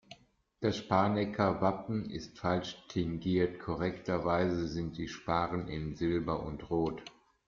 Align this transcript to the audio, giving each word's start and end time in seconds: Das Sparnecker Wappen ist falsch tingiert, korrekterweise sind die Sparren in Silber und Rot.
Das 0.61 0.77
Sparnecker 0.77 1.61
Wappen 1.61 2.09
ist 2.09 2.39
falsch 2.39 2.87
tingiert, 2.87 3.59
korrekterweise 3.59 4.67
sind 4.67 4.97
die 4.97 5.07
Sparren 5.07 5.67
in 5.67 5.95
Silber 5.95 6.43
und 6.43 6.71
Rot. 6.71 7.03